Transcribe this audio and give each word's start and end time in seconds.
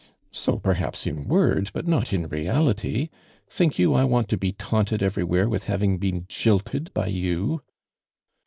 "So, 0.31 0.57
perhaps, 0.57 1.05
in 1.05 1.25
word, 1.27 1.69
but 1.75 1.85
not 1.85 2.11
in 2.11 2.25
reality. 2.27 3.09
Think 3.47 3.77
you 3.77 3.93
I 3.93 4.03
want 4.03 4.29
to 4.29 4.37
be 4.39 4.51
taunted 4.51 5.03
everywhere 5.03 5.47
witli 5.47 5.65
having 5.65 5.97
been 5.99 6.25
jilted 6.27 6.91
by 6.95 7.05
you?" 7.05 7.61